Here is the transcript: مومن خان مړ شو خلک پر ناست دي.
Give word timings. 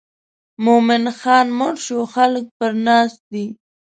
مومن 0.63 1.03
خان 1.19 1.47
مړ 1.59 1.73
شو 1.85 1.97
خلک 2.13 2.45
پر 2.57 2.71
ناست 2.87 3.19
دي. 3.31 3.47